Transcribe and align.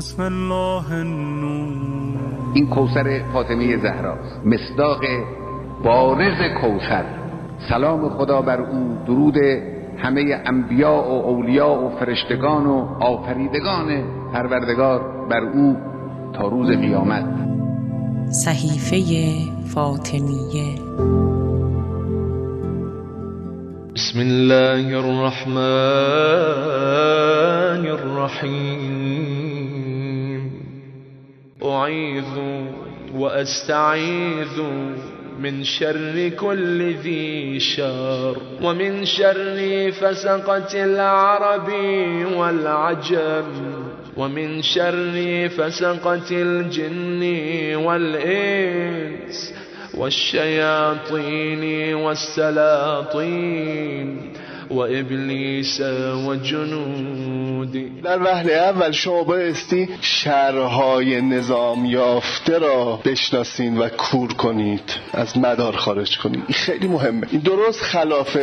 بسم 0.00 0.22
الله 0.22 0.92
النور. 0.92 2.16
این 2.54 2.66
کوسر 2.66 3.22
فاطمه 3.32 3.76
زهراست 3.76 4.40
مصداق 4.44 5.00
بارز 5.84 6.40
کوسر 6.60 7.04
سلام 7.68 8.08
خدا 8.08 8.42
بر 8.42 8.60
او 8.60 8.98
درود 9.06 9.36
همه 9.98 10.42
انبیا 10.46 10.92
و 10.92 11.26
اولیا 11.26 11.70
و 11.70 11.90
فرشتگان 11.98 12.66
و 12.66 12.86
آفریدگان 13.00 14.04
پروردگار 14.32 15.00
بر 15.30 15.40
او 15.40 15.76
تا 16.32 16.48
روز 16.48 16.68
قیامت. 16.68 17.24
صحیفه 18.44 18.96
فاطمیه. 19.74 20.74
بسم 23.94 24.18
الله 24.18 24.96
الرحمن 24.96 25.60
الرحيم 27.86 28.89
أعيذ 31.64 32.38
وأستعيذ 33.14 34.62
من 35.40 35.64
شر 35.64 36.28
كل 36.28 36.94
ذي 36.94 37.60
شر 37.60 38.36
ومن 38.62 39.04
شر 39.04 39.90
فسقة 39.90 40.84
العرب 40.84 41.68
والعجم 42.36 43.44
ومن 44.16 44.62
شر 44.62 45.48
فسقة 45.48 46.30
الجن 46.30 47.22
والإنس 47.76 49.54
والشياطين 49.94 51.94
والسلاطين 53.10 54.32
وابلیس 54.70 55.80
و 56.26 56.36
جنودی 56.36 58.00
در 58.04 58.22
وهله 58.22 58.52
اول 58.52 58.90
شما 58.90 59.22
بایستی 59.22 59.88
شرهای 60.00 61.20
نظام 61.20 61.84
یافته 61.84 62.58
را 62.58 63.00
بشناسین 63.04 63.78
و 63.78 63.88
کور 63.88 64.32
کنید. 64.32 64.94
از 65.12 65.38
مدار 65.38 65.76
خارج 65.76 66.18
کنید. 66.18 66.42
این 66.46 66.54
خیلی 66.54 66.88
مهمه. 66.88 67.26
این 67.30 67.40
درست 67.40 67.80
خلاف 67.80 68.38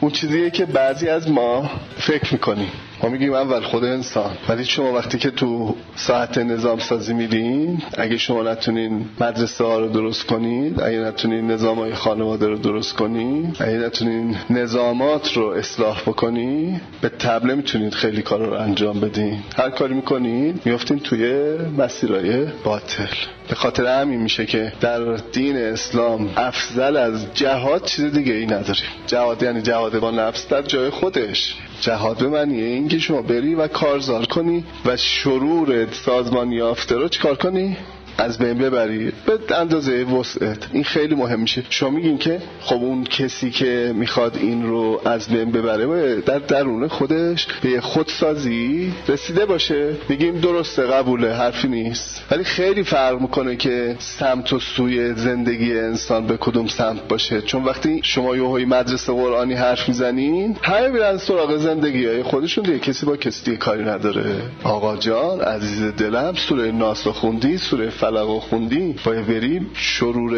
اون 0.00 0.10
چیزیه 0.10 0.50
که 0.50 0.66
بعضی 0.66 1.08
از 1.08 1.30
ما 1.30 1.70
فکر 1.96 2.32
می‌کنیم. 2.32 2.70
ما 3.04 3.10
میگیم 3.10 3.34
اول 3.34 3.60
خود 3.60 3.84
انسان. 3.84 4.30
ولی 4.48 4.64
شما 4.64 4.92
وقتی 4.92 5.18
که 5.18 5.30
تو 5.30 5.76
ساعت 5.96 6.38
نظام 6.38 6.78
سازی 6.78 7.14
میرین 7.14 7.82
اگه 7.98 8.16
شما 8.16 8.42
نتونین 8.42 9.06
مدرسه 9.20 9.64
ها 9.64 9.78
رو 9.78 9.88
درست 9.88 10.26
کنید 10.26 10.80
اگه 10.80 10.98
نتونین 10.98 11.50
نظام 11.50 11.78
های 11.78 11.94
خانواده 11.94 12.48
رو 12.48 12.58
درست 12.58 12.92
کنید 12.92 13.56
اگه 13.60 13.78
نتونین 13.78 14.36
نظامات 14.50 15.32
رو 15.32 15.46
اصلاح 15.46 16.00
بکنید 16.00 16.80
به 17.00 17.08
تبله 17.08 17.54
می‌تونید 17.54 17.94
خیلی 17.94 18.22
کار 18.22 18.46
رو 18.46 18.52
انجام 18.52 19.00
بدین. 19.00 19.38
هر 19.56 19.70
کاری 19.70 19.94
می‌کنید 19.94 20.60
میفتین 20.64 20.98
توی 20.98 21.54
مسیرهای 21.78 22.46
باطل. 22.64 23.14
به 23.48 23.54
خاطر 23.54 24.00
همین 24.00 24.20
میشه 24.20 24.46
که 24.46 24.72
در 24.80 25.16
دین 25.16 25.56
اسلام 25.56 26.30
افضل 26.36 26.96
از 26.96 27.34
جهاد 27.34 27.84
چیز 27.84 28.04
دیگه 28.04 28.32
ای 28.32 28.46
نداریم. 28.46 28.84
جهاد 29.06 29.42
یعنی 29.42 29.62
جهاد 29.62 29.98
با 29.98 30.10
نفس 30.10 30.48
در 30.48 30.62
جای 30.62 30.90
خودش. 30.90 31.56
جهاد 31.80 32.18
به 32.18 32.28
معنیه 32.28 32.64
اینکه 32.64 32.98
شما 32.98 33.22
بری 33.22 33.54
و 33.54 33.68
کارزار 33.68 34.26
کنی 34.26 34.64
و 34.86 34.96
شرور 34.96 35.92
سازمان 35.92 36.52
یافته 36.52 36.94
رو 36.94 37.08
چیکار 37.08 37.36
کنی؟ 37.36 37.76
از 38.18 38.38
بین 38.38 38.58
ببری. 38.58 39.12
به 39.26 39.56
اندازه 39.56 39.92
وسعت. 39.92 40.58
این 40.72 40.84
خیلی 40.84 41.14
مهم 41.14 41.40
میشه. 41.40 41.62
شما 41.70 41.90
میگین 41.90 42.18
که 42.18 42.40
خب 42.60 42.74
اون 42.74 43.04
کسی 43.04 43.50
که 43.50 43.92
می‌خواد 43.96 44.36
این 44.36 44.66
رو 44.66 45.00
از 45.04 45.28
بین 45.28 45.52
ببره 45.52 46.20
در 46.20 46.38
درون 46.38 46.88
خودش 46.88 47.46
به 47.62 47.80
خودسازی 47.80 48.92
رسیده 49.08 49.46
باشه. 49.46 49.96
میگیم 50.08 50.40
درسته 50.40 50.82
قبوله 50.82 51.34
حرفی 51.34 51.68
نیست. 51.68 52.22
ولی 52.30 52.44
خیلی 52.44 52.82
فرق 52.82 53.20
می‌کنه 53.20 53.56
که 53.56 53.96
سمت 53.98 54.52
و 54.52 54.58
سوی 54.60 55.14
زندگی 55.14 55.78
انسان 55.78 56.26
به 56.26 56.36
کدوم 56.36 56.66
سمت 56.66 57.08
باشه. 57.08 57.42
چون 57.42 57.64
وقتی 57.64 58.00
شما 58.02 58.36
یه 58.36 58.66
مدرسه 58.66 59.12
قرآنی 59.12 59.54
حرف 59.54 59.88
می‌زنین 59.88 60.56
همه 60.62 60.88
میرن 60.88 61.16
سراغ 61.16 61.56
زندگی 61.56 62.06
های 62.06 62.22
خودشون. 62.22 62.64
دیگه 62.64 62.78
کسی 62.78 63.06
با 63.06 63.16
کسی 63.16 63.44
دیگه 63.44 63.56
کاری 63.56 63.84
نداره. 63.84 64.24
آقا 64.64 64.96
جان 64.96 65.40
عزیز 65.40 65.82
دلم 65.82 66.34
سوره 66.34 66.72
ناس 66.72 67.06
خوندی 67.06 67.58
سوره 67.58 67.90
فلق 68.04 68.38
خوندی 68.38 68.94
باید 69.04 69.26
بری 69.26 69.66
شرور 69.74 70.34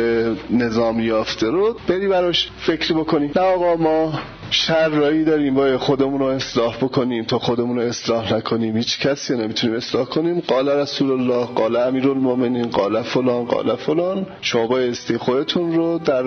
نظام 0.51 1.01
یافته 1.01 1.47
رو 1.47 1.77
بری 1.89 2.09
براش 2.09 2.51
فکری 2.59 2.95
بکنی. 2.95 3.31
نه 3.37 3.43
آقا 3.43 3.77
ما 3.77 4.19
شرایی 4.51 5.25
داریم 5.25 5.55
باید 5.55 5.77
خودمون 5.77 6.21
رو 6.21 6.27
اصلاح 6.27 6.77
بکنیم. 6.77 7.25
تا 7.25 7.39
خودمون 7.39 7.77
رو 7.77 7.83
اصلاح 7.83 8.35
نکنیم 8.35 8.77
هیچ 8.77 8.99
کسی 8.99 9.37
نمی‌تونیم 9.37 9.77
اصلاح 9.77 10.05
کنیم. 10.05 10.41
قال 10.41 10.69
رسول 10.69 11.11
الله 11.11 11.45
قال 11.45 11.77
امیر 11.77 12.09
المومنین 12.09 12.69
قال 12.71 13.03
فلان 13.03 13.45
قال 13.45 13.77
فلان. 13.77 14.27
شما 14.41 14.67
بایستی 14.67 15.19
خودتون 15.19 15.75
رو 15.75 15.99
در 15.99 16.25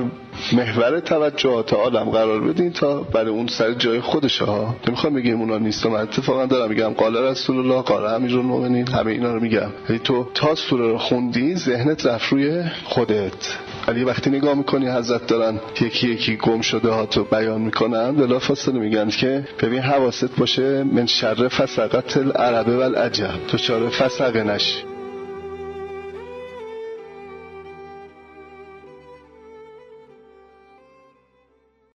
محور 0.53 0.99
توجهات 0.99 1.73
عالم 1.73 2.09
قرار 2.09 2.41
بدین 2.41 2.71
تا 2.71 3.01
برای 3.01 3.29
اون 3.29 3.47
سر 3.47 3.73
جای 3.73 4.01
خودش 4.01 4.41
ها. 4.41 4.75
نمی‌خوام 4.87 5.13
بگیم 5.13 5.39
اونا 5.39 5.57
نیست. 5.57 5.85
من 5.85 6.01
اتفاقا 6.01 6.45
دارم 6.45 6.69
میگم 6.69 6.89
قال 6.89 7.17
رسول 7.17 7.57
الله 7.57 7.81
قال 7.81 8.05
امیر 8.05 8.37
المومنین 8.37 8.87
همه 8.87 9.11
اینا 9.11 9.33
رو 9.33 9.39
میگم. 9.39 9.69
ولی 9.89 9.99
تو 9.99 10.27
تا 10.33 10.55
سوره 10.55 10.87
رو 10.87 10.97
خوندی 10.97 11.55
ذهنت 11.55 12.05
رفت 12.05 12.33
روی 12.33 12.63
خودت. 12.83 13.57
ولی 13.89 14.03
وقتی 14.03 14.29
نگاه 14.29 14.53
می‌کنی 14.53 14.89
حضرت 14.89 15.27
دارن 15.27 15.59
یکی 15.81 16.09
یکی 16.09 16.37
گم 16.37 16.61
شده 16.61 16.89
ها 16.89 17.05
تو 17.05 17.23
بیان 17.23 17.61
می‌کنن 17.61 18.11
بلا 18.11 18.39
فاصله 18.39 18.79
میگن 18.79 19.09
که 19.09 19.47
ببین 19.61 19.79
حواست 19.79 20.35
باشه 20.35 20.83
من 20.83 21.05
شر 21.05 21.47
فسقت 21.47 22.17
العربه 22.17 22.77
و 22.77 22.79
العجب 22.79 23.47
تو 23.47 23.57
چاره 23.57 23.89
فسقه 23.89 24.43
نشی. 24.43 24.83